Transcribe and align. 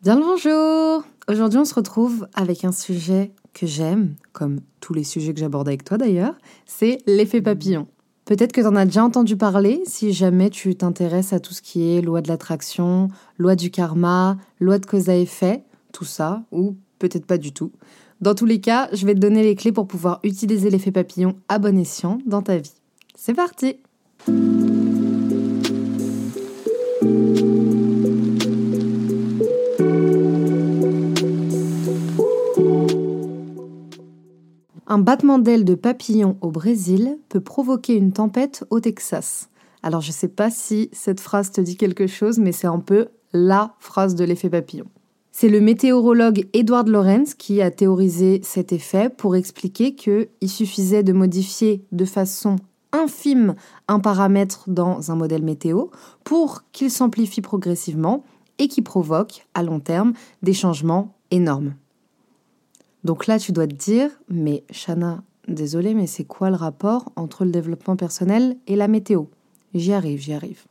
Bien 0.00 0.14
le 0.14 0.22
bonjour 0.22 1.02
Aujourd'hui 1.28 1.58
on 1.58 1.64
se 1.64 1.74
retrouve 1.74 2.28
avec 2.32 2.64
un 2.64 2.70
sujet 2.70 3.32
que 3.52 3.66
j'aime, 3.66 4.14
comme 4.32 4.60
tous 4.78 4.94
les 4.94 5.02
sujets 5.02 5.34
que 5.34 5.40
j'aborde 5.40 5.66
avec 5.66 5.82
toi 5.82 5.98
d'ailleurs, 5.98 6.34
c'est 6.66 6.98
l'effet 7.06 7.42
papillon. 7.42 7.88
Peut-être 8.24 8.52
que 8.52 8.60
tu 8.60 8.66
en 8.68 8.76
as 8.76 8.84
déjà 8.84 9.02
entendu 9.02 9.36
parler 9.36 9.82
si 9.86 10.12
jamais 10.12 10.50
tu 10.50 10.76
t'intéresses 10.76 11.32
à 11.32 11.40
tout 11.40 11.52
ce 11.52 11.62
qui 11.62 11.90
est 11.90 12.00
loi 12.00 12.20
de 12.20 12.28
l'attraction, 12.28 13.08
loi 13.38 13.56
du 13.56 13.72
karma, 13.72 14.36
loi 14.60 14.78
de 14.78 14.86
cause 14.86 15.08
à 15.08 15.16
effet, 15.16 15.64
tout 15.92 16.04
ça, 16.04 16.44
ou 16.52 16.76
peut-être 17.00 17.26
pas 17.26 17.38
du 17.38 17.52
tout. 17.52 17.72
Dans 18.20 18.36
tous 18.36 18.46
les 18.46 18.60
cas, 18.60 18.88
je 18.92 19.04
vais 19.04 19.14
te 19.14 19.20
donner 19.20 19.42
les 19.42 19.56
clés 19.56 19.72
pour 19.72 19.88
pouvoir 19.88 20.20
utiliser 20.22 20.70
l'effet 20.70 20.92
papillon 20.92 21.34
à 21.48 21.58
bon 21.58 21.76
escient 21.76 22.18
dans 22.24 22.42
ta 22.42 22.56
vie. 22.56 22.74
C'est 23.16 23.34
parti 23.34 23.78
Un 34.90 34.96
battement 34.96 35.38
d'aile 35.38 35.66
de 35.66 35.74
papillon 35.74 36.38
au 36.40 36.50
Brésil 36.50 37.18
peut 37.28 37.42
provoquer 37.42 37.94
une 37.94 38.12
tempête 38.12 38.64
au 38.70 38.80
Texas. 38.80 39.50
Alors 39.82 40.00
je 40.00 40.08
ne 40.08 40.14
sais 40.14 40.28
pas 40.28 40.48
si 40.50 40.88
cette 40.92 41.20
phrase 41.20 41.52
te 41.52 41.60
dit 41.60 41.76
quelque 41.76 42.06
chose, 42.06 42.38
mais 42.38 42.52
c'est 42.52 42.68
un 42.68 42.80
peu 42.80 43.08
la 43.34 43.74
phrase 43.80 44.14
de 44.14 44.24
l'effet 44.24 44.48
papillon. 44.48 44.86
C'est 45.30 45.50
le 45.50 45.60
météorologue 45.60 46.48
Edward 46.54 46.88
Lorenz 46.88 47.34
qui 47.34 47.60
a 47.60 47.70
théorisé 47.70 48.40
cet 48.42 48.72
effet 48.72 49.10
pour 49.10 49.36
expliquer 49.36 49.94
qu'il 49.94 50.26
suffisait 50.46 51.02
de 51.02 51.12
modifier 51.12 51.84
de 51.92 52.06
façon 52.06 52.56
infime 52.92 53.56
un 53.88 54.00
paramètre 54.00 54.64
dans 54.68 55.10
un 55.10 55.16
modèle 55.16 55.44
météo 55.44 55.88
pour 56.24 56.62
qu'il 56.72 56.90
s'amplifie 56.90 57.42
progressivement 57.42 58.24
et 58.58 58.68
qui 58.68 58.80
provoque 58.80 59.46
à 59.52 59.62
long 59.62 59.80
terme 59.80 60.14
des 60.42 60.54
changements 60.54 61.14
énormes. 61.30 61.74
Donc 63.04 63.26
là, 63.26 63.38
tu 63.38 63.52
dois 63.52 63.66
te 63.66 63.74
dire, 63.74 64.10
mais 64.28 64.64
Shana, 64.70 65.22
désolé, 65.46 65.94
mais 65.94 66.06
c'est 66.06 66.24
quoi 66.24 66.50
le 66.50 66.56
rapport 66.56 67.12
entre 67.16 67.44
le 67.44 67.50
développement 67.50 67.96
personnel 67.96 68.56
et 68.66 68.76
la 68.76 68.88
météo? 68.88 69.24
J'y 69.74 69.92
arrive, 69.92 70.20
j'y 70.20 70.32
arrive. 70.32 70.64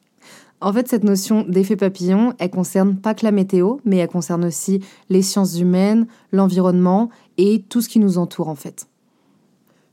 En 0.60 0.74
fait, 0.74 0.88
cette 0.88 1.04
notion 1.04 1.46
d'effet 1.48 1.76
papillon, 1.76 2.34
elle 2.40 2.50
concerne 2.50 2.96
pas 2.96 3.14
que 3.14 3.24
la 3.24 3.32
météo, 3.32 3.78
mais 3.86 3.98
elle 3.98 4.08
concerne 4.08 4.46
aussi 4.46 4.82
les 5.10 5.22
sciences 5.22 5.60
humaines, 5.60 6.08
l'environnement 6.32 7.10
et 7.38 7.64
tout 7.70 7.82
ce 7.82 7.90
qui 7.90 8.00
nous 8.00 8.18
entoure 8.18 8.50
en 8.50 8.56
fait. 8.56 8.88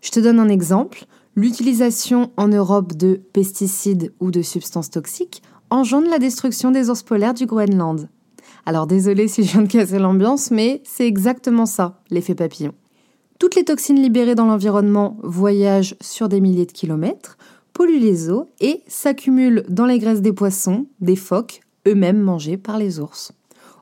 Je 0.00 0.10
te 0.10 0.20
donne 0.20 0.41
un 0.41 0.48
exemple. 0.48 1.04
L'utilisation 1.36 2.30
en 2.36 2.48
Europe 2.48 2.94
de 2.94 3.20
pesticides 3.32 4.14
ou 4.20 4.30
de 4.30 4.41
substances 4.41 4.91
toxiques 4.91 5.42
engendre 5.69 6.08
la 6.08 6.19
destruction 6.19 6.70
des 6.70 6.88
ours 6.88 7.02
polaires 7.02 7.34
du 7.34 7.46
Groenland. 7.46 8.08
Alors 8.66 8.86
désolé 8.86 9.28
si 9.28 9.44
je 9.44 9.52
viens 9.52 9.62
de 9.62 9.68
casser 9.68 9.98
l'ambiance, 9.98 10.50
mais 10.50 10.80
c'est 10.84 11.06
exactement 11.06 11.66
ça, 11.66 12.00
l'effet 12.10 12.34
papillon. 12.34 12.72
Toutes 13.38 13.56
les 13.56 13.64
toxines 13.64 14.00
libérées 14.00 14.34
dans 14.34 14.46
l'environnement 14.46 15.18
voyagent 15.22 15.96
sur 16.00 16.28
des 16.28 16.41
milliers 16.41 16.66
de 16.66 16.72
kilomètres, 16.72 17.36
polluent 17.74 17.98
les 17.98 18.30
eaux 18.30 18.48
et 18.60 18.82
s'accumulent 18.86 19.64
dans 19.69 19.84
les 19.84 19.98
graisses 19.98 20.22
des 20.22 20.32
poissons, 20.32 20.86
des 21.00 21.16
phoques, 21.16 21.60
eux-mêmes 21.86 22.20
mangés 22.20 22.56
par 22.56 22.78
les 22.78 23.00
ours. 23.00 23.32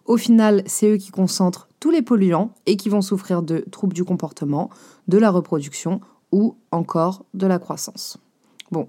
Au 0.06 0.16
final, 0.16 0.62
c'est 0.66 0.90
eux 0.90 0.96
qui 0.96 1.10
concentrent 1.10 1.68
tous 1.78 1.90
les 1.90 2.02
polluants 2.02 2.52
et 2.66 2.76
qui 2.76 2.88
vont 2.88 3.02
souffrir 3.02 3.42
de 3.42 3.64
troubles 3.70 3.94
du 3.94 4.04
comportement, 4.04 4.70
de 5.06 5.18
la 5.18 5.30
reproduction 5.30 6.00
ou 6.32 6.56
encore 6.70 7.24
de 7.34 7.46
la 7.46 7.58
croissance. 7.58 8.18
Bon, 8.72 8.88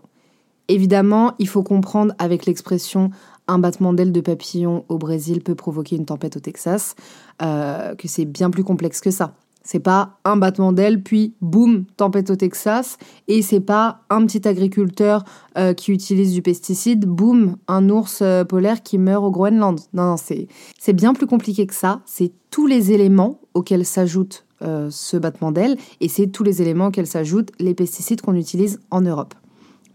évidemment, 0.70 1.34
il 1.38 1.48
faut 1.48 1.64
comprendre 1.64 2.16
avec 2.18 2.46
l'expression 2.46 3.12
un 3.48 3.60
battement 3.60 3.94
d'aile 3.94 4.12
de 4.12 4.22
papillon 4.22 4.86
au 4.90 4.98
Brésil 4.98 5.42
peut 5.42 5.56
provoquer 5.56 5.96
une 5.96 6.06
tempête 6.06 6.38
au 6.38 6.40
Texas, 6.40 6.96
euh, 7.42 7.96
que 7.96 8.08
c'est 8.08 8.26
bien 8.26 8.50
plus 8.50 8.64
complexe 8.64 9.02
que 9.02 9.12
ça. 9.12 9.34
C'est 9.66 9.80
pas 9.80 10.18
un 10.26 10.36
battement 10.36 10.74
d'aile, 10.74 11.02
puis 11.02 11.36
boum, 11.40 11.86
tempête 11.96 12.30
au 12.30 12.36
Texas. 12.36 12.98
Et 13.30 13.42
c'est 13.42 13.62
pas 13.62 14.02
un 14.10 14.26
petit 14.26 14.46
agriculteur 14.46 15.24
euh, 15.58 15.74
qui 15.74 15.94
utilise 15.94 16.34
du 16.34 16.42
pesticide, 16.42 17.06
boum, 17.06 17.56
un 17.70 17.90
ours 17.90 18.20
euh, 18.22 18.44
polaire 18.44 18.84
qui 18.84 18.98
meurt 18.98 19.24
au 19.24 19.32
Groenland. 19.32 19.80
Non, 19.94 20.04
non, 20.04 20.18
c'est, 20.18 20.94
bien 20.94 21.14
plus 21.14 21.28
compliqué 21.28 21.66
que 21.66 21.74
ça. 21.74 22.02
C'est 22.06 22.34
tous 22.50 22.68
les 22.68 22.92
éléments 22.92 23.40
auxquels 23.54 23.86
s'ajoute 23.86 24.46
ce 24.90 25.18
battement 25.18 25.52
d'aile 25.52 25.76
et 26.00 26.08
c'est 26.08 26.28
tous 26.28 26.44
les 26.44 26.62
éléments 26.62 26.86
auxquels 26.86 27.06
s'ajoutent 27.06 27.52
les 27.60 27.74
pesticides 27.74 28.22
qu'on 28.22 28.36
utilise 28.36 28.80
en 28.92 29.02
Europe. 29.02 29.34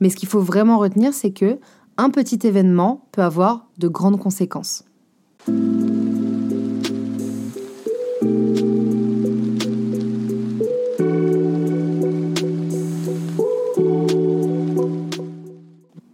Mais 0.01 0.11
ce 0.11 0.17
qu'il 0.17 0.29
faut 0.29 0.41
vraiment 0.41 0.79
retenir, 0.79 1.15
c'est 1.15 1.31
que 1.31 1.59
un 1.99 2.11
petit 2.11 2.39
événement 2.47 3.09
peut 3.11 3.23
avoir 3.23 3.67
de 3.77 3.89
grandes 3.89 4.21
conséquences. 4.21 4.85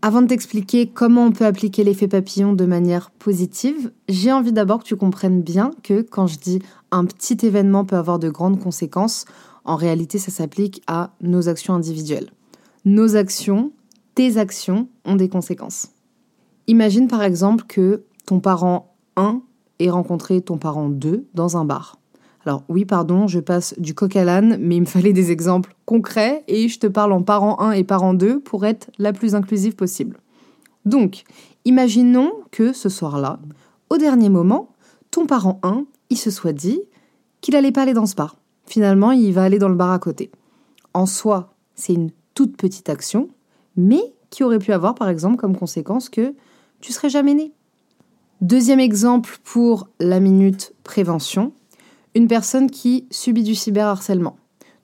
Avant 0.00 0.23
de 0.23 0.27
t'expliquer 0.27 0.87
comment 0.87 1.27
on 1.27 1.33
peut 1.33 1.47
appliquer 1.47 1.84
l'effet 1.84 2.09
papillon 2.09 2.55
de 2.55 2.65
manière 2.65 3.11
positive, 3.11 3.93
j'ai 4.09 4.33
envie 4.33 4.53
d'abord 4.53 4.81
que 4.81 4.89
tu 4.89 4.97
comprennes 4.97 5.43
bien 5.43 5.71
que 5.83 6.00
quand 6.03 6.27
je 6.27 6.39
dis 6.39 6.62
un 6.91 7.05
petit 7.05 7.47
événement 7.47 7.84
peut 7.84 7.97
avoir 7.97 8.19
de 8.19 8.31
grandes 8.31 8.61
conséquences, 8.61 9.27
en 9.65 9.77
réalité 9.77 10.19
ça 10.19 10.31
s'applique 10.31 10.83
à 10.87 11.15
nos 11.21 11.49
actions 11.49 11.75
individuelles. 11.75 12.31
Nos 12.84 13.17
actions 13.17 13.73
tes 14.15 14.37
actions 14.37 14.89
ont 15.05 15.17
des 15.17 15.29
conséquences. 15.29 15.89
Imagine 16.67 17.09
par 17.09 17.23
exemple 17.23 17.65
que 17.67 18.05
ton 18.27 18.41
parent 18.41 18.95
1 19.17 19.43
ait 19.81 19.91
rencontré 19.91 20.41
ton 20.41 20.57
parent 20.57 20.89
2 20.89 21.27
dans 21.35 21.57
un 21.57 21.65
bar. 21.65 21.99
Alors 22.47 22.63
oui, 22.69 22.85
pardon, 22.85 23.27
je 23.27 23.41
passe 23.41 23.75
du 23.79 23.95
coq 23.95 24.17
à 24.17 24.25
l'âne, 24.25 24.59
mais 24.61 24.77
il 24.77 24.83
me 24.83 24.87
fallait 24.87 25.13
des 25.13 25.31
exemples 25.31 25.75
concrets 25.87 26.45
et 26.47 26.69
je 26.69 26.79
te 26.79 26.87
parle 26.87 27.13
en 27.13 27.23
parent 27.23 27.61
1 27.61 27.73
et 27.73 27.85
parent 27.85 28.15
2 28.15 28.41
pour 28.41 28.67
être 28.67 28.91
la 28.99 29.13
plus 29.13 29.35
inclusive 29.35 29.75
possible. 29.75 30.19
Donc, 30.85 31.25
imaginons 31.65 32.33
que 32.51 32.73
ce 32.73 32.89
soir-là, 32.89 33.39
au 33.89 33.97
dernier 33.97 34.29
moment, 34.29 34.69
ton 35.11 35.27
parent 35.27 35.59
1, 35.63 35.87
il 36.11 36.19
se 36.19 36.31
soit 36.31 36.53
dit 36.53 36.81
qu'il 37.41 37.57
allait 37.57 37.73
pas 37.73 37.83
aller 37.83 37.95
dans 37.95 38.07
ce 38.07 38.15
bar. 38.15 38.37
Finalement, 38.67 39.13
il 39.13 39.33
va 39.33 39.45
aller 39.45 39.59
dans 39.59 39.69
le 39.69 39.75
bar 39.75 39.93
à 39.93 39.99
côté. 39.99 40.31
En 40.93 41.07
soi, 41.07 41.55
c'est 41.75 41.95
une 41.95 42.11
toute 42.35 42.57
petite 42.57 42.89
action, 42.89 43.29
mais 43.77 44.15
qui 44.31 44.45
aurait 44.45 44.59
pu 44.59 44.73
avoir 44.73 44.95
par 44.95 45.09
exemple 45.09 45.37
comme 45.37 45.57
conséquence 45.57 46.09
que 46.09 46.35
tu 46.81 46.93
serais 46.93 47.09
jamais 47.09 47.35
né. 47.35 47.53
Deuxième 48.41 48.81
exemple 48.81 49.39
pour 49.43 49.89
la 50.01 50.21
minute 50.21 50.75
prévention, 50.83 51.53
une 52.15 52.29
personne 52.29 52.71
qui 52.71 53.07
subit 53.11 53.43
du 53.43 53.55
cyberharcèlement. 53.55 54.37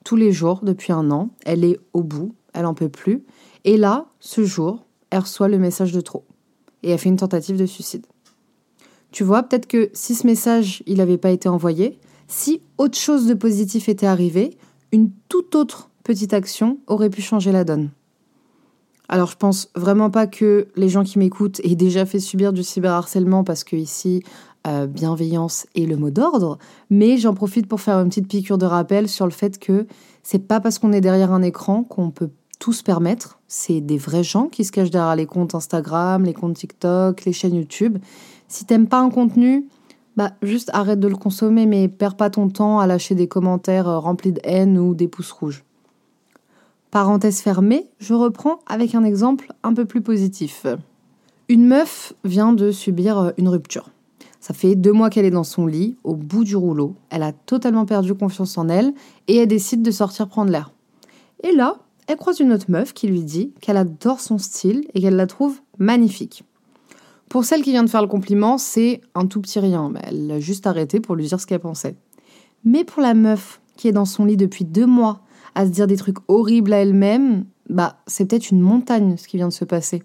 Tous 0.03 0.15
les 0.15 0.31
jours, 0.31 0.61
depuis 0.63 0.93
un 0.93 1.11
an, 1.11 1.29
elle 1.45 1.63
est 1.63 1.79
au 1.93 2.01
bout, 2.01 2.33
elle 2.53 2.65
en 2.65 2.73
peut 2.73 2.89
plus, 2.89 3.23
et 3.63 3.77
là, 3.77 4.07
ce 4.19 4.43
jour, 4.43 4.85
elle 5.11 5.19
reçoit 5.19 5.47
le 5.47 5.59
message 5.59 5.91
de 5.91 6.01
trop, 6.01 6.25
et 6.81 6.89
elle 6.89 6.97
fait 6.97 7.09
une 7.09 7.17
tentative 7.17 7.57
de 7.57 7.65
suicide. 7.65 8.05
Tu 9.11 9.23
vois, 9.23 9.43
peut-être 9.43 9.67
que 9.67 9.89
si 9.93 10.15
ce 10.15 10.25
message, 10.25 10.81
il 10.87 10.97
n'avait 10.97 11.17
pas 11.17 11.31
été 11.31 11.49
envoyé, 11.49 11.99
si 12.27 12.61
autre 12.77 12.97
chose 12.97 13.27
de 13.27 13.33
positif 13.33 13.89
était 13.89 14.05
arrivé, 14.05 14.57
une 14.91 15.11
toute 15.29 15.53
autre 15.55 15.89
petite 16.03 16.33
action 16.33 16.79
aurait 16.87 17.09
pu 17.09 17.21
changer 17.21 17.51
la 17.51 17.63
donne. 17.63 17.91
Alors 19.11 19.27
je 19.27 19.35
pense 19.35 19.69
vraiment 19.75 20.09
pas 20.09 20.25
que 20.25 20.69
les 20.77 20.87
gens 20.87 21.03
qui 21.03 21.19
m'écoutent 21.19 21.59
aient 21.65 21.75
déjà 21.75 22.05
fait 22.05 22.21
subir 22.21 22.53
du 22.53 22.63
cyberharcèlement 22.63 23.43
parce 23.43 23.65
que 23.65 23.75
ici 23.75 24.23
euh, 24.65 24.87
bienveillance 24.87 25.67
est 25.75 25.85
le 25.85 25.97
mot 25.97 26.11
d'ordre, 26.11 26.57
mais 26.89 27.17
j'en 27.17 27.33
profite 27.33 27.67
pour 27.67 27.81
faire 27.81 27.97
une 27.97 28.07
petite 28.07 28.29
piqûre 28.29 28.57
de 28.57 28.65
rappel 28.65 29.09
sur 29.09 29.25
le 29.25 29.31
fait 29.31 29.59
que 29.59 29.85
c'est 30.23 30.47
pas 30.47 30.61
parce 30.61 30.79
qu'on 30.79 30.93
est 30.93 31.01
derrière 31.01 31.33
un 31.33 31.41
écran 31.41 31.83
qu'on 31.83 32.09
peut 32.09 32.29
tout 32.57 32.71
se 32.71 32.83
permettre. 32.83 33.41
C'est 33.49 33.81
des 33.81 33.97
vrais 33.97 34.23
gens 34.23 34.47
qui 34.47 34.63
se 34.63 34.71
cachent 34.71 34.91
derrière 34.91 35.17
les 35.17 35.25
comptes 35.25 35.55
Instagram, 35.55 36.23
les 36.23 36.33
comptes 36.33 36.55
TikTok, 36.55 37.25
les 37.25 37.33
chaînes 37.33 37.55
YouTube. 37.55 37.97
Si 38.47 38.63
t'aimes 38.63 38.87
pas 38.87 39.01
un 39.01 39.09
contenu, 39.09 39.67
bah 40.15 40.31
juste 40.41 40.69
arrête 40.71 41.01
de 41.01 41.09
le 41.09 41.17
consommer, 41.17 41.65
mais 41.65 41.89
perds 41.89 42.15
pas 42.15 42.29
ton 42.29 42.47
temps 42.47 42.79
à 42.79 42.87
lâcher 42.87 43.15
des 43.15 43.27
commentaires 43.27 43.89
euh, 43.89 43.99
remplis 43.99 44.31
de 44.31 44.39
haine 44.45 44.77
ou 44.77 44.95
des 44.95 45.09
pouces 45.09 45.33
rouges. 45.33 45.65
Parenthèse 46.91 47.39
fermée, 47.39 47.87
je 47.99 48.13
reprends 48.13 48.59
avec 48.67 48.95
un 48.95 49.05
exemple 49.05 49.53
un 49.63 49.73
peu 49.73 49.85
plus 49.85 50.01
positif. 50.01 50.65
Une 51.47 51.65
meuf 51.65 52.11
vient 52.25 52.51
de 52.51 52.71
subir 52.71 53.17
euh, 53.17 53.31
une 53.37 53.47
rupture. 53.47 53.89
Ça 54.41 54.53
fait 54.53 54.75
deux 54.75 54.91
mois 54.91 55.09
qu'elle 55.09 55.23
est 55.23 55.31
dans 55.31 55.45
son 55.45 55.67
lit, 55.67 55.95
au 56.03 56.15
bout 56.15 56.43
du 56.43 56.57
rouleau. 56.57 56.95
Elle 57.09 57.23
a 57.23 57.31
totalement 57.31 57.85
perdu 57.85 58.13
confiance 58.13 58.57
en 58.57 58.67
elle 58.67 58.93
et 59.29 59.37
elle 59.37 59.47
décide 59.47 59.83
de 59.83 59.91
sortir 59.91 60.27
prendre 60.27 60.51
l'air. 60.51 60.73
Et 61.43 61.53
là, 61.53 61.77
elle 62.07 62.17
croise 62.17 62.41
une 62.41 62.51
autre 62.51 62.69
meuf 62.69 62.93
qui 62.93 63.07
lui 63.07 63.23
dit 63.23 63.53
qu'elle 63.61 63.77
adore 63.77 64.19
son 64.19 64.37
style 64.37 64.85
et 64.93 64.99
qu'elle 64.99 65.15
la 65.15 65.27
trouve 65.27 65.61
magnifique. 65.77 66.43
Pour 67.29 67.45
celle 67.45 67.61
qui 67.61 67.71
vient 67.71 67.85
de 67.85 67.89
faire 67.89 68.01
le 68.01 68.09
compliment, 68.09 68.57
c'est 68.57 68.99
un 69.15 69.27
tout 69.27 69.39
petit 69.39 69.59
rien. 69.59 69.93
Elle 70.03 70.27
l'a 70.27 70.41
juste 70.41 70.67
arrêté 70.67 70.99
pour 70.99 71.15
lui 71.15 71.27
dire 71.27 71.39
ce 71.39 71.47
qu'elle 71.47 71.61
pensait. 71.61 71.95
Mais 72.65 72.83
pour 72.83 73.01
la 73.01 73.13
meuf 73.13 73.61
qui 73.77 73.87
est 73.87 73.93
dans 73.93 74.03
son 74.03 74.25
lit 74.25 74.35
depuis 74.35 74.65
deux 74.65 74.85
mois 74.85 75.21
à 75.55 75.65
se 75.65 75.71
dire 75.71 75.87
des 75.87 75.97
trucs 75.97 76.17
horribles 76.27 76.73
à 76.73 76.77
elle-même, 76.77 77.45
bah 77.69 77.97
c'est 78.07 78.25
peut-être 78.25 78.51
une 78.51 78.61
montagne 78.61 79.17
ce 79.17 79.27
qui 79.27 79.37
vient 79.37 79.47
de 79.47 79.53
se 79.53 79.65
passer. 79.65 80.03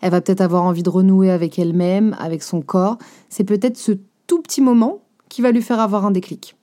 Elle 0.00 0.10
va 0.10 0.20
peut-être 0.20 0.40
avoir 0.40 0.64
envie 0.64 0.82
de 0.82 0.90
renouer 0.90 1.30
avec 1.30 1.58
elle-même, 1.58 2.16
avec 2.18 2.42
son 2.42 2.62
corps. 2.62 2.98
C'est 3.28 3.44
peut-être 3.44 3.76
ce 3.76 3.92
tout 4.26 4.40
petit 4.40 4.60
moment 4.60 5.02
qui 5.28 5.42
va 5.42 5.52
lui 5.52 5.62
faire 5.62 5.80
avoir 5.80 6.06
un 6.06 6.10
déclic. 6.10 6.56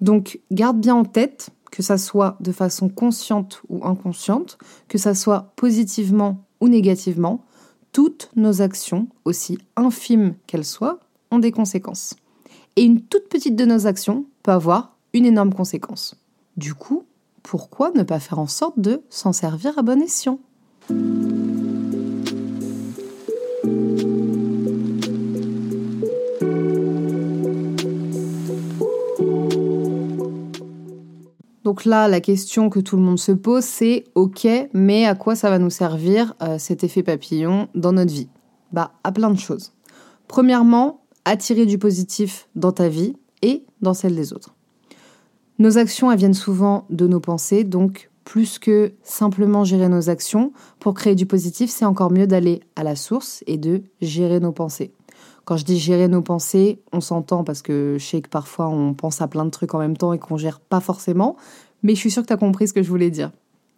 Donc 0.00 0.40
garde 0.50 0.80
bien 0.80 0.94
en 0.94 1.04
tête 1.04 1.50
que 1.70 1.82
ça 1.82 1.98
soit 1.98 2.36
de 2.40 2.52
façon 2.52 2.88
consciente 2.88 3.62
ou 3.68 3.84
inconsciente, 3.86 4.58
que 4.88 4.98
ça 4.98 5.14
soit 5.14 5.52
positivement 5.56 6.44
ou 6.60 6.68
négativement, 6.68 7.44
toutes 7.92 8.30
nos 8.36 8.62
actions, 8.62 9.08
aussi 9.24 9.58
infimes 9.76 10.34
qu'elles 10.46 10.64
soient, 10.64 11.00
ont 11.30 11.38
des 11.38 11.52
conséquences. 11.52 12.14
Et 12.76 12.82
une 12.82 13.00
toute 13.00 13.28
petite 13.28 13.56
de 13.56 13.64
nos 13.64 13.86
actions 13.86 14.26
peut 14.42 14.52
avoir 14.52 14.96
une 15.12 15.26
énorme 15.26 15.52
conséquence. 15.52 16.16
Du 16.56 16.74
coup, 16.74 17.04
pourquoi 17.42 17.90
ne 17.92 18.02
pas 18.02 18.20
faire 18.20 18.38
en 18.38 18.46
sorte 18.46 18.78
de 18.78 19.02
s'en 19.10 19.32
servir 19.32 19.78
à 19.78 19.82
bon 19.82 20.00
escient? 20.00 20.38
Donc 31.64 31.84
là, 31.84 32.08
la 32.08 32.20
question 32.20 32.68
que 32.68 32.80
tout 32.80 32.96
le 32.96 33.02
monde 33.02 33.18
se 33.18 33.30
pose, 33.30 33.62
c'est 33.62 34.04
OK, 34.16 34.46
mais 34.72 35.06
à 35.06 35.14
quoi 35.14 35.36
ça 35.36 35.50
va 35.50 35.58
nous 35.60 35.70
servir 35.70 36.34
euh, 36.42 36.58
cet 36.58 36.82
effet 36.82 37.02
papillon 37.04 37.68
dans 37.76 37.92
notre 37.92 38.12
vie? 38.12 38.28
Bah, 38.72 38.92
à 39.04 39.12
plein 39.12 39.30
de 39.30 39.38
choses. 39.38 39.72
Premièrement, 40.26 41.02
attirer 41.24 41.66
du 41.66 41.78
positif 41.78 42.48
dans 42.56 42.72
ta 42.72 42.88
vie 42.88 43.14
et 43.42 43.64
dans 43.82 43.94
celle 43.94 44.16
des 44.16 44.32
autres. 44.32 44.54
Nos 45.60 45.76
actions, 45.76 46.10
elles 46.10 46.18
viennent 46.18 46.32
souvent 46.32 46.86
de 46.88 47.06
nos 47.06 47.20
pensées, 47.20 47.64
donc 47.64 48.08
plus 48.24 48.58
que 48.58 48.92
simplement 49.02 49.62
gérer 49.62 49.90
nos 49.90 50.08
actions, 50.08 50.54
pour 50.78 50.94
créer 50.94 51.14
du 51.14 51.26
positif, 51.26 51.68
c'est 51.68 51.84
encore 51.84 52.10
mieux 52.10 52.26
d'aller 52.26 52.60
à 52.76 52.82
la 52.82 52.96
source 52.96 53.44
et 53.46 53.58
de 53.58 53.82
gérer 54.00 54.40
nos 54.40 54.52
pensées. 54.52 54.94
Quand 55.44 55.58
je 55.58 55.66
dis 55.66 55.78
gérer 55.78 56.08
nos 56.08 56.22
pensées, 56.22 56.80
on 56.94 57.02
s'entend 57.02 57.44
parce 57.44 57.60
que 57.60 57.96
je 57.98 58.06
sais 58.06 58.22
que 58.22 58.30
parfois 58.30 58.68
on 58.68 58.94
pense 58.94 59.20
à 59.20 59.28
plein 59.28 59.44
de 59.44 59.50
trucs 59.50 59.74
en 59.74 59.78
même 59.78 59.98
temps 59.98 60.14
et 60.14 60.18
qu'on 60.18 60.38
gère 60.38 60.60
pas 60.60 60.80
forcément, 60.80 61.36
mais 61.82 61.94
je 61.94 62.00
suis 62.00 62.10
sûre 62.10 62.22
que 62.22 62.28
tu 62.28 62.32
as 62.32 62.38
compris 62.38 62.66
ce 62.66 62.72
que 62.72 62.82
je 62.82 62.88
voulais 62.88 63.10
dire. 63.10 63.30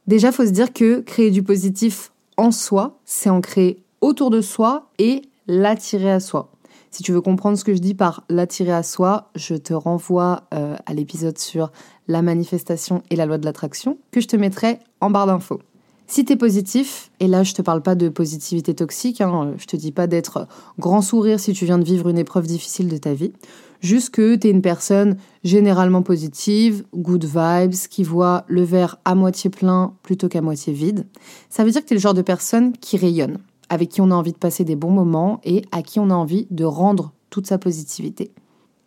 Déjà, 0.06 0.30
faut 0.30 0.46
se 0.46 0.50
dire 0.50 0.72
que 0.72 1.00
créer 1.00 1.32
du 1.32 1.42
positif 1.42 2.12
en 2.36 2.52
soi, 2.52 3.00
c'est 3.04 3.28
en 3.28 3.40
créer 3.40 3.82
autour 4.00 4.30
de 4.30 4.40
soi 4.40 4.88
et 5.00 5.22
l'attirer 5.48 6.12
à 6.12 6.20
soi. 6.20 6.52
Si 6.92 7.02
tu 7.02 7.12
veux 7.12 7.22
comprendre 7.22 7.56
ce 7.56 7.64
que 7.64 7.74
je 7.74 7.80
dis 7.80 7.94
par 7.94 8.22
l'attirer 8.28 8.72
à 8.72 8.82
soi, 8.82 9.30
je 9.34 9.54
te 9.54 9.72
renvoie 9.72 10.42
euh, 10.52 10.76
à 10.84 10.92
l'épisode 10.92 11.38
sur 11.38 11.72
la 12.06 12.20
manifestation 12.20 13.02
et 13.08 13.16
la 13.16 13.24
loi 13.24 13.38
de 13.38 13.46
l'attraction 13.46 13.96
que 14.10 14.20
je 14.20 14.28
te 14.28 14.36
mettrai 14.36 14.78
en 15.00 15.08
barre 15.08 15.26
d'infos. 15.26 15.60
Si 16.06 16.26
t'es 16.26 16.36
positif, 16.36 17.10
et 17.18 17.28
là 17.28 17.44
je 17.44 17.54
te 17.54 17.62
parle 17.62 17.80
pas 17.80 17.94
de 17.94 18.10
positivité 18.10 18.74
toxique, 18.74 19.22
hein, 19.22 19.54
je 19.56 19.64
te 19.64 19.76
dis 19.76 19.90
pas 19.90 20.06
d'être 20.06 20.46
grand 20.78 21.00
sourire 21.00 21.40
si 21.40 21.54
tu 21.54 21.64
viens 21.64 21.78
de 21.78 21.84
vivre 21.84 22.10
une 22.10 22.18
épreuve 22.18 22.46
difficile 22.46 22.88
de 22.88 22.98
ta 22.98 23.14
vie, 23.14 23.32
juste 23.80 24.10
que 24.10 24.34
t'es 24.34 24.50
une 24.50 24.60
personne 24.60 25.16
généralement 25.44 26.02
positive, 26.02 26.84
good 26.94 27.24
vibes, 27.24 27.88
qui 27.88 28.04
voit 28.04 28.44
le 28.48 28.64
verre 28.64 28.98
à 29.06 29.14
moitié 29.14 29.48
plein 29.48 29.94
plutôt 30.02 30.28
qu'à 30.28 30.42
moitié 30.42 30.74
vide, 30.74 31.06
ça 31.48 31.64
veut 31.64 31.70
dire 31.70 31.80
que 31.80 31.88
t'es 31.88 31.94
le 31.94 32.00
genre 32.02 32.12
de 32.12 32.20
personne 32.20 32.72
qui 32.72 32.98
rayonne, 32.98 33.38
avec 33.72 33.88
qui 33.88 34.02
on 34.02 34.10
a 34.10 34.14
envie 34.14 34.32
de 34.32 34.38
passer 34.38 34.64
des 34.64 34.76
bons 34.76 34.90
moments 34.90 35.40
et 35.44 35.62
à 35.72 35.80
qui 35.80 35.98
on 35.98 36.10
a 36.10 36.14
envie 36.14 36.46
de 36.50 36.66
rendre 36.66 37.14
toute 37.30 37.46
sa 37.46 37.56
positivité. 37.56 38.30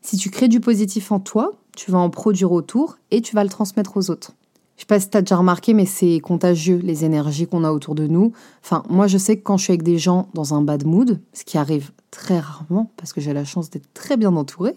Si 0.03 0.15
tu 0.15 0.29
crées 0.29 0.47
du 0.47 0.59
positif 0.59 1.11
en 1.11 1.19
toi, 1.19 1.53
tu 1.75 1.89
vas 1.89 1.97
en 1.97 2.11
produire 2.11 2.51
autour 2.51 2.99
et 3.09 3.21
tu 3.21 3.35
vas 3.35 3.43
le 3.43 3.49
transmettre 3.49 3.97
aux 3.97 4.11
autres. 4.11 4.33
Je 4.75 4.81
sais 4.81 4.85
pas 4.85 4.99
si 4.99 5.09
t'as 5.09 5.21
déjà 5.21 5.37
remarqué, 5.37 5.73
mais 5.73 5.87
c'est 5.87 6.19
contagieux 6.19 6.79
les 6.83 7.03
énergies 7.03 7.47
qu'on 7.47 7.63
a 7.63 7.71
autour 7.71 7.95
de 7.95 8.05
nous. 8.05 8.31
Enfin, 8.63 8.83
moi 8.87 9.07
je 9.07 9.17
sais 9.17 9.37
que 9.37 9.41
quand 9.41 9.57
je 9.57 9.63
suis 9.63 9.71
avec 9.71 9.81
des 9.81 9.97
gens 9.97 10.27
dans 10.35 10.53
un 10.53 10.61
bad 10.61 10.85
mood, 10.85 11.19
ce 11.33 11.43
qui 11.45 11.57
arrive 11.57 11.89
très 12.11 12.37
rarement 12.37 12.91
parce 12.95 13.11
que 13.11 13.21
j'ai 13.21 13.33
la 13.33 13.43
chance 13.43 13.71
d'être 13.71 13.91
très 13.95 14.17
bien 14.17 14.35
entourée, 14.35 14.75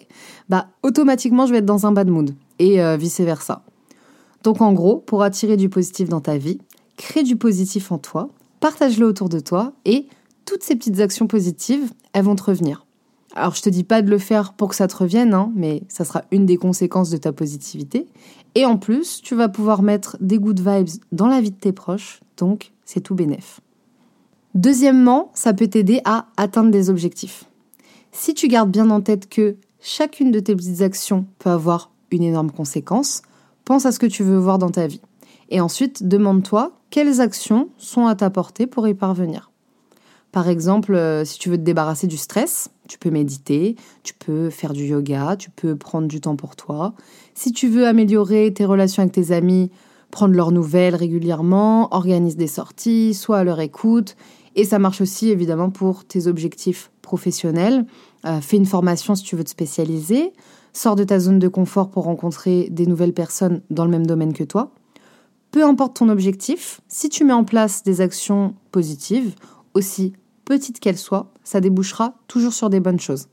bah 0.48 0.68
automatiquement 0.82 1.44
je 1.44 1.52
vais 1.52 1.58
être 1.58 1.66
dans 1.66 1.84
un 1.84 1.92
bad 1.92 2.08
mood 2.08 2.34
et 2.58 2.80
euh, 2.80 2.96
vice 2.96 3.20
versa. 3.20 3.62
Donc 4.42 4.62
en 4.62 4.72
gros, 4.72 4.96
pour 4.96 5.22
attirer 5.22 5.58
du 5.58 5.68
positif 5.68 6.08
dans 6.08 6.22
ta 6.22 6.38
vie, 6.38 6.60
crée 6.96 7.24
du 7.24 7.36
positif 7.36 7.92
en 7.92 7.98
toi, 7.98 8.30
partage-le 8.60 9.06
autour 9.06 9.28
de 9.28 9.40
toi 9.40 9.72
et 9.84 10.06
toutes 10.44 10.62
ces 10.62 10.76
petites 10.76 11.00
actions 11.00 11.26
positives, 11.26 11.92
elles 12.12 12.24
vont 12.24 12.36
te 12.36 12.44
revenir. 12.44 12.86
Alors 13.34 13.54
je 13.54 13.62
te 13.62 13.68
dis 13.68 13.84
pas 13.84 14.02
de 14.02 14.10
le 14.10 14.18
faire 14.18 14.54
pour 14.54 14.70
que 14.70 14.74
ça 14.74 14.88
te 14.88 14.96
revienne, 14.96 15.34
hein, 15.34 15.52
mais 15.54 15.82
ça 15.88 16.04
sera 16.04 16.24
une 16.32 16.46
des 16.46 16.56
conséquences 16.56 17.10
de 17.10 17.18
ta 17.18 17.32
positivité. 17.32 18.06
Et 18.54 18.64
en 18.64 18.78
plus, 18.78 19.20
tu 19.22 19.34
vas 19.34 19.48
pouvoir 19.48 19.82
mettre 19.82 20.16
des 20.20 20.38
good 20.38 20.58
vibes 20.58 20.88
dans 21.12 21.26
la 21.26 21.40
vie 21.40 21.50
de 21.50 21.56
tes 21.56 21.72
proches, 21.72 22.20
donc 22.36 22.72
c'est 22.84 23.00
tout 23.00 23.14
bénef. 23.14 23.60
Deuxièmement, 24.54 25.30
ça 25.34 25.52
peut 25.52 25.68
t'aider 25.68 26.00
à 26.04 26.26
atteindre 26.36 26.70
des 26.70 26.88
objectifs. 26.88 27.44
Si 28.12 28.34
tu 28.34 28.48
gardes 28.48 28.70
bien 28.70 28.90
en 28.90 29.00
tête 29.00 29.28
que 29.28 29.56
chacune 29.80 30.32
de 30.32 30.40
tes 30.40 30.56
petites 30.56 30.80
actions 30.80 31.26
peut 31.38 31.50
avoir 31.50 31.90
une 32.10 32.22
énorme 32.22 32.50
conséquence, 32.50 33.22
pense 33.64 33.84
à 33.84 33.92
ce 33.92 33.98
que 33.98 34.06
tu 34.06 34.22
veux 34.22 34.38
voir 34.38 34.58
dans 34.58 34.70
ta 34.70 34.86
vie. 34.86 35.02
Et 35.50 35.60
ensuite, 35.60 36.06
demande-toi 36.06 36.72
quelles 36.90 37.20
actions 37.20 37.68
sont 37.78 38.06
à 38.06 38.14
ta 38.14 38.30
portée 38.30 38.66
pour 38.66 38.86
y 38.88 38.94
parvenir. 38.94 39.50
Par 40.32 40.48
exemple, 40.48 40.94
euh, 40.94 41.24
si 41.24 41.38
tu 41.38 41.48
veux 41.48 41.56
te 41.56 41.62
débarrasser 41.62 42.06
du 42.06 42.18
stress, 42.18 42.70
tu 42.86 42.98
peux 42.98 43.10
méditer, 43.10 43.76
tu 44.02 44.12
peux 44.14 44.50
faire 44.50 44.72
du 44.72 44.84
yoga, 44.84 45.36
tu 45.36 45.50
peux 45.50 45.74
prendre 45.74 46.06
du 46.06 46.20
temps 46.20 46.36
pour 46.36 46.54
toi. 46.54 46.94
Si 47.34 47.52
tu 47.52 47.68
veux 47.68 47.86
améliorer 47.86 48.52
tes 48.52 48.66
relations 48.66 49.02
avec 49.02 49.12
tes 49.12 49.32
amis, 49.32 49.70
prendre 50.10 50.34
leurs 50.34 50.52
nouvelles 50.52 50.94
régulièrement, 50.94 51.94
organise 51.94 52.36
des 52.36 52.46
sorties, 52.46 53.14
sois 53.14 53.38
à 53.38 53.44
leur 53.44 53.60
écoute. 53.60 54.16
Et 54.54 54.64
ça 54.64 54.78
marche 54.78 55.00
aussi 55.00 55.30
évidemment 55.30 55.70
pour 55.70 56.04
tes 56.04 56.26
objectifs 56.26 56.90
professionnels. 57.00 57.86
Euh, 58.26 58.40
fais 58.40 58.56
une 58.56 58.66
formation 58.66 59.14
si 59.14 59.22
tu 59.22 59.36
veux 59.36 59.44
te 59.44 59.50
spécialiser. 59.50 60.32
Sors 60.72 60.94
de 60.94 61.04
ta 61.04 61.18
zone 61.18 61.38
de 61.38 61.48
confort 61.48 61.88
pour 61.88 62.04
rencontrer 62.04 62.68
des 62.70 62.86
nouvelles 62.86 63.14
personnes 63.14 63.62
dans 63.70 63.84
le 63.84 63.90
même 63.90 64.06
domaine 64.06 64.32
que 64.34 64.44
toi. 64.44 64.72
Peu 65.50 65.64
importe 65.64 65.96
ton 65.96 66.08
objectif, 66.08 66.80
si 66.88 67.08
tu 67.08 67.24
mets 67.24 67.32
en 67.32 67.44
place 67.44 67.82
des 67.82 68.00
actions 68.00 68.54
positives, 68.70 69.34
aussi 69.74 70.12
petites 70.44 70.80
qu'elles 70.80 70.98
soient, 70.98 71.32
ça 71.44 71.60
débouchera 71.60 72.14
toujours 72.26 72.52
sur 72.52 72.70
des 72.70 72.80
bonnes 72.80 73.00
choses. 73.00 73.28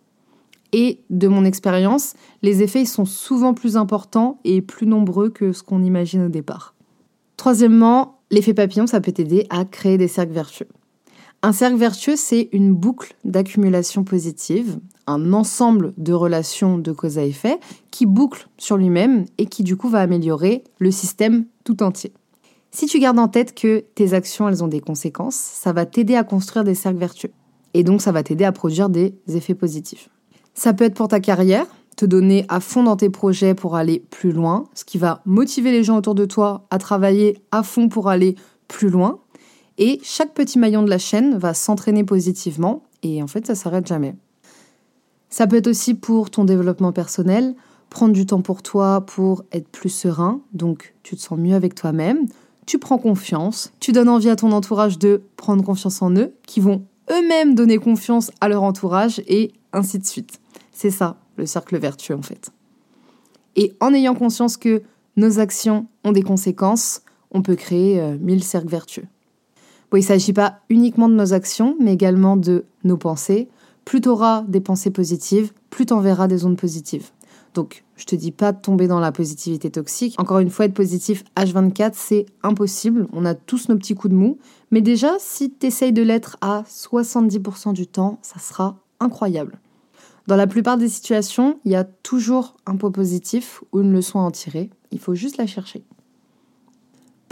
Et 0.72 1.00
de 1.10 1.27
mon 1.27 1.45
expérience, 1.45 2.13
les 2.41 2.62
effets 2.62 2.86
sont 2.86 3.05
souvent 3.05 3.53
plus 3.53 3.77
importants 3.77 4.39
et 4.43 4.62
plus 4.62 4.88
nombreux 4.88 5.29
que 5.29 5.53
ce 5.53 5.63
qu'on 5.63 5.84
imagine 5.84 6.25
au 6.25 6.29
départ. 6.29 6.74
Troisièmement, 7.38 8.19
l'effet 8.31 8.53
papillon, 8.53 8.88
ça 8.88 9.01
peut 9.01 9.12
t'aider 9.12 9.45
à 9.50 9.65
créer 9.65 9.98
des 9.98 10.07
cercles 10.07 10.34
vertueux. 10.34 10.67
Un 11.45 11.51
cercle 11.51 11.77
vertueux, 11.77 12.15
c'est 12.15 12.49
une 12.53 12.73
boucle 12.73 13.13
d'accumulation 13.23 14.03
positive, 14.03 14.79
un 15.05 15.31
ensemble 15.31 15.93
de 15.95 16.11
relations 16.11 16.79
de 16.79 16.91
cause 16.91 17.19
à 17.19 17.23
effet 17.23 17.59
qui 17.91 18.07
boucle 18.07 18.49
sur 18.57 18.77
lui-même 18.77 19.25
et 19.37 19.45
qui 19.45 19.61
du 19.61 19.77
coup 19.77 19.87
va 19.87 19.99
améliorer 19.99 20.63
le 20.79 20.89
système 20.89 21.45
tout 21.63 21.83
entier. 21.83 22.13
Si 22.71 22.87
tu 22.87 22.97
gardes 22.97 23.19
en 23.19 23.27
tête 23.27 23.53
que 23.53 23.85
tes 23.93 24.13
actions, 24.13 24.49
elles 24.49 24.63
ont 24.63 24.67
des 24.67 24.79
conséquences, 24.79 25.35
ça 25.35 25.71
va 25.71 25.85
t'aider 25.85 26.15
à 26.15 26.23
construire 26.23 26.63
des 26.63 26.73
cercles 26.73 26.97
vertueux. 26.97 27.31
Et 27.75 27.83
donc, 27.83 28.01
ça 28.01 28.11
va 28.11 28.23
t'aider 28.23 28.45
à 28.45 28.51
produire 28.51 28.89
des 28.89 29.13
effets 29.27 29.53
positifs. 29.53 30.09
Ça 30.55 30.73
peut 30.73 30.85
être 30.85 30.95
pour 30.95 31.09
ta 31.09 31.19
carrière, 31.19 31.67
te 31.95 32.07
donner 32.07 32.45
à 32.49 32.59
fond 32.59 32.81
dans 32.81 32.95
tes 32.95 33.11
projets 33.11 33.53
pour 33.53 33.75
aller 33.75 34.03
plus 34.09 34.31
loin, 34.31 34.63
ce 34.73 34.83
qui 34.83 34.97
va 34.97 35.21
motiver 35.25 35.71
les 35.71 35.83
gens 35.83 35.97
autour 35.97 36.15
de 36.15 36.25
toi 36.25 36.65
à 36.71 36.79
travailler 36.79 37.37
à 37.51 37.61
fond 37.61 37.87
pour 37.87 38.09
aller 38.09 38.35
plus 38.67 38.89
loin. 38.89 39.19
Et 39.77 40.00
chaque 40.03 40.34
petit 40.34 40.58
maillon 40.58 40.84
de 40.84 40.89
la 40.89 40.98
chaîne 40.98 41.38
va 41.38 41.53
s'entraîner 41.53 42.03
positivement 42.03 42.84
et 43.03 43.22
en 43.22 43.27
fait, 43.27 43.46
ça 43.46 43.55
s'arrête 43.55 43.88
jamais. 43.88 44.15
Ça 45.29 45.48
peut 45.48 45.58
être 45.58 45.67
aussi 45.67 45.94
pour 45.94 46.29
ton 46.29 46.46
développement 46.46 46.94
personnel, 46.94 47.55
prendre 47.89 48.13
du 48.13 48.25
temps 48.25 48.41
pour 48.41 48.62
toi 48.63 49.01
pour 49.05 49.44
être 49.51 49.67
plus 49.67 49.89
serein, 49.89 50.41
donc 50.53 50.96
tu 51.03 51.15
te 51.15 51.22
sens 51.22 51.38
mieux 51.38 51.55
avec 51.55 51.75
toi-même, 51.75 52.25
tu 52.65 52.79
prends 52.79 52.98
confiance, 52.98 53.72
tu 53.79 53.91
donnes 53.91 54.10
envie 54.10 54.29
à 54.29 54.36
ton 54.36 54.51
entourage 54.51 54.98
de 54.98 55.22
prendre 55.36 55.63
confiance 55.63 56.01
en 56.01 56.12
eux, 56.15 56.34
qui 56.48 56.60
vont 56.62 56.86
eux-mêmes 57.12 57.53
donner 57.53 57.77
confiance 57.77 58.32
à 58.41 58.48
leur 58.48 58.63
entourage 58.63 59.22
et 59.27 59.51
ainsi 59.74 60.00
de 60.00 60.05
suite. 60.05 60.39
C'est 60.72 60.89
ça, 60.89 61.17
le 61.38 61.46
cercle 61.46 61.77
vertueux 61.77 62.15
en 62.15 62.22
fait. 62.22 62.51
Et 63.55 63.75
en 63.79 63.94
ayant 63.94 64.15
conscience 64.15 64.58
que 64.58 64.82
nos 65.15 65.39
actions 65.39 65.88
ont 66.03 66.12
des 66.12 66.24
conséquences, 66.24 67.01
on 67.32 67.41
peut 67.41 67.55
créer 67.55 68.00
euh, 68.00 68.17
mille 68.20 68.44
cercles 68.44 68.70
vertueux. 68.70 69.05
Bon, 69.91 69.97
il 69.97 70.01
ne 70.01 70.05
s'agit 70.05 70.33
pas 70.33 70.59
uniquement 70.69 71.09
de 71.09 71.13
nos 71.15 71.33
actions, 71.33 71.75
mais 71.79 71.93
également 71.93 72.37
de 72.37 72.65
nos 72.83 72.97
pensées. 72.97 73.49
Plus 73.85 74.01
tu 74.01 74.09
auras 74.09 74.41
des 74.43 74.61
pensées 74.61 74.89
positives, 74.89 75.53
plus 75.69 75.85
tu 75.85 75.93
enverras 75.93 76.27
des 76.27 76.45
ondes 76.45 76.57
positives. 76.57 77.11
Donc, 77.53 77.85
je 77.95 78.05
te 78.05 78.15
dis 78.15 78.31
pas 78.31 78.51
de 78.51 78.59
tomber 78.59 78.87
dans 78.87 78.99
la 78.99 79.11
positivité 79.11 79.69
toxique. 79.69 80.15
Encore 80.17 80.39
une 80.39 80.49
fois, 80.49 80.65
être 80.65 80.73
positif 80.73 81.23
H24, 81.37 81.91
c'est 81.93 82.25
impossible. 82.43 83.07
On 83.13 83.23
a 83.25 83.33
tous 83.33 83.69
nos 83.69 83.77
petits 83.77 83.95
coups 83.95 84.11
de 84.11 84.17
mou. 84.17 84.37
Mais 84.71 84.81
déjà, 84.81 85.13
si 85.19 85.51
tu 85.51 85.67
essayes 85.67 85.93
de 85.93 86.01
l'être 86.01 86.35
à 86.41 86.63
70% 86.63 87.71
du 87.71 87.87
temps, 87.87 88.19
ça 88.21 88.39
sera 88.39 88.77
incroyable. 88.99 89.59
Dans 90.27 90.35
la 90.35 90.47
plupart 90.47 90.77
des 90.77 90.89
situations, 90.89 91.59
il 91.63 91.71
y 91.71 91.75
a 91.75 91.83
toujours 91.83 92.55
un 92.65 92.75
point 92.75 92.91
positif 92.91 93.63
ou 93.71 93.79
une 93.81 93.93
leçon 93.93 94.19
à 94.19 94.23
en 94.23 94.31
tirer. 94.31 94.69
Il 94.91 94.99
faut 94.99 95.15
juste 95.15 95.37
la 95.37 95.47
chercher. 95.47 95.85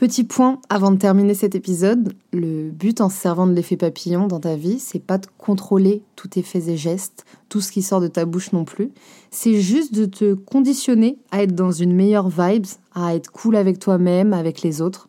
Petit 0.03 0.25
point 0.25 0.59
avant 0.67 0.91
de 0.91 0.97
terminer 0.97 1.33
cet 1.33 1.55
épisode, 1.55 2.11
le 2.33 2.71
but 2.71 2.99
en 2.99 3.07
servant 3.07 3.47
de 3.47 3.53
l'effet 3.53 3.77
papillon 3.77 4.27
dans 4.27 4.41
ta 4.41 4.57
vie, 4.57 4.77
c'est 4.77 4.99
pas 4.99 5.17
de 5.17 5.27
contrôler 5.37 6.01
tous 6.17 6.27
tes 6.27 6.41
faits 6.41 6.67
et 6.67 6.75
gestes, 6.75 7.23
tout 7.47 7.61
ce 7.61 7.71
qui 7.71 7.81
sort 7.81 8.01
de 8.01 8.09
ta 8.09 8.25
bouche 8.25 8.51
non 8.51 8.65
plus. 8.65 8.91
C'est 9.31 9.61
juste 9.61 9.93
de 9.93 10.03
te 10.03 10.33
conditionner 10.33 11.19
à 11.31 11.41
être 11.43 11.55
dans 11.55 11.71
une 11.71 11.93
meilleure 11.93 12.27
vibe, 12.27 12.65
à 12.93 13.15
être 13.15 13.31
cool 13.31 13.55
avec 13.55 13.79
toi-même, 13.79 14.33
avec 14.33 14.61
les 14.61 14.81
autres. 14.81 15.07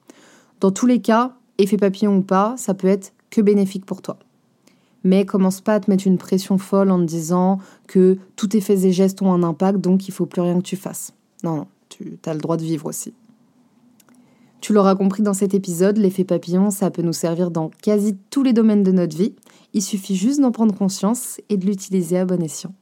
Dans 0.60 0.70
tous 0.70 0.86
les 0.86 1.00
cas, 1.00 1.34
effet 1.58 1.76
papillon 1.76 2.18
ou 2.18 2.22
pas, 2.22 2.54
ça 2.56 2.72
peut 2.72 2.86
être 2.86 3.14
que 3.30 3.40
bénéfique 3.40 3.86
pour 3.86 4.00
toi 4.00 4.16
mais 5.02 5.26
commence 5.26 5.60
pas 5.60 5.74
à 5.74 5.80
te 5.80 5.90
mettre 5.90 6.06
une 6.06 6.18
pression 6.18 6.56
folle 6.56 6.92
en 6.92 7.00
te 7.00 7.04
disant 7.04 7.58
que 7.88 8.16
tous 8.36 8.46
tes 8.46 8.60
faits 8.60 8.84
et 8.84 8.92
gestes 8.92 9.20
ont 9.22 9.32
un 9.32 9.42
impact, 9.42 9.80
donc 9.80 10.06
il 10.06 10.12
faut 10.12 10.24
plus 10.24 10.40
rien 10.40 10.56
que 10.56 10.62
tu 10.62 10.76
fasses. 10.76 11.12
Non, 11.42 11.66
tu 11.88 12.16
as 12.24 12.32
le 12.32 12.40
droit 12.40 12.56
de 12.56 12.62
vivre 12.62 12.86
aussi. 12.86 13.12
Tu 14.64 14.72
l'auras 14.72 14.94
compris 14.94 15.22
dans 15.22 15.34
cet 15.34 15.52
épisode, 15.52 15.98
l'effet 15.98 16.24
papillon, 16.24 16.70
ça 16.70 16.90
peut 16.90 17.02
nous 17.02 17.12
servir 17.12 17.50
dans 17.50 17.68
quasi 17.82 18.16
tous 18.30 18.42
les 18.42 18.54
domaines 18.54 18.82
de 18.82 18.92
notre 18.92 19.14
vie. 19.14 19.34
Il 19.74 19.82
suffit 19.82 20.16
juste 20.16 20.40
d'en 20.40 20.52
prendre 20.52 20.74
conscience 20.74 21.38
et 21.50 21.58
de 21.58 21.66
l'utiliser 21.66 22.16
à 22.16 22.24
bon 22.24 22.42
escient. 22.42 22.72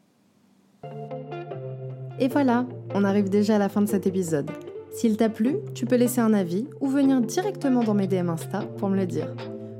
Et 2.21 2.29
voilà, 2.29 2.67
on 2.95 3.03
arrive 3.03 3.31
déjà 3.31 3.57
à 3.57 3.59
la 3.59 3.69
fin 3.69 3.83
de 3.83 3.89
cet 3.89 4.07
épisode. 4.07 4.49
S'il 4.93 5.17
t'a 5.17 5.29
plu, 5.29 5.57
tu 5.75 5.85
peux 5.85 5.97
laisser 5.97 6.21
un 6.21 6.35
avis 6.35 6.69
ou 6.81 6.87
venir 6.87 7.21
directement 7.21 7.83
dans 7.83 7.95
mes 7.95 8.07
DM 8.07 8.29
Insta 8.29 8.61
pour 8.79 8.89
me 8.89 8.95
le 8.97 9.07
dire. 9.07 9.35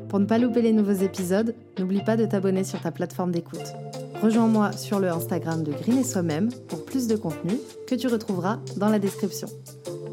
Pour 0.09 0.19
ne 0.19 0.27
pas 0.27 0.39
louper 0.39 0.61
les 0.61 0.73
nouveaux 0.73 1.05
épisodes, 1.05 1.55
n'oublie 1.79 2.03
pas 2.03 2.17
de 2.17 2.27
t'abonner 2.27 2.65
sur 2.65 2.81
ta 2.81 2.91
plateforme 2.91 3.31
d'écoute. 3.31 3.77
Rejoins-moi 4.21 4.73
sur 4.73 4.99
le 4.99 5.09
Instagram 5.09 5.63
de 5.63 5.71
Green 5.71 5.99
et 5.99 6.05
Soi-même 6.05 6.49
pour 6.67 6.85
plus 6.85 7.07
de 7.07 7.15
contenu 7.15 7.53
que 7.87 7.95
tu 7.95 8.09
retrouveras 8.09 8.59
dans 8.77 8.89
la 8.89 8.99
description. 8.99 9.47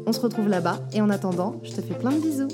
On 0.06 0.12
se 0.12 0.20
retrouve 0.20 0.48
là-bas 0.48 0.78
et 0.92 1.00
en 1.00 1.10
attendant, 1.10 1.60
je 1.62 1.72
te 1.72 1.80
fais 1.80 1.94
plein 1.94 2.12
de 2.12 2.20
bisous. 2.20 2.48